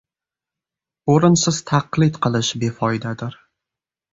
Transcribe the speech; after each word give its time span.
–o‘rinsiz 1.15 1.59
taqlid 1.73 2.17
qilish 2.27 2.51
befoydadir. 2.65 3.37